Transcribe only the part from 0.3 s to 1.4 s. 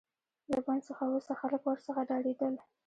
له بند څخه وروسته